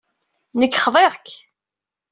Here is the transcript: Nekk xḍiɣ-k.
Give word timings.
Nekk 0.59 0.79
xḍiɣ-k. 0.85 1.27